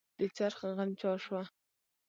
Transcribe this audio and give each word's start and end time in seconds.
د 0.19 0.19
څرخ 0.35 0.59
غنجا 0.77 1.11
شوه. 1.23 1.41